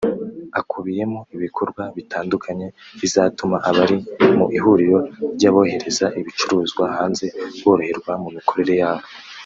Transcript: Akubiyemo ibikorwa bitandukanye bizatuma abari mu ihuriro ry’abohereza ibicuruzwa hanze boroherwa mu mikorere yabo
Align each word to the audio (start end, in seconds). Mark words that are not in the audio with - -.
Akubiyemo 0.59 1.19
ibikorwa 1.35 1.83
bitandukanye 1.95 2.67
bizatuma 3.01 3.57
abari 3.69 3.97
mu 4.37 4.45
ihuriro 4.57 4.99
ry’abohereza 5.35 6.05
ibicuruzwa 6.19 6.83
hanze 6.97 7.25
boroherwa 7.61 8.13
mu 8.23 8.29
mikorere 8.37 8.73
yabo 8.83 9.05